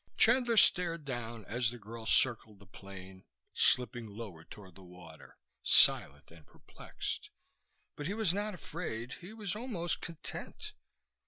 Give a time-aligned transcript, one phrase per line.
[0.17, 6.31] Chandler stared down as the girl circled the plane, slipping lower toward the water, silent
[6.31, 7.29] and perplexed.
[7.95, 9.13] But he was not afraid.
[9.21, 10.73] He was almost content.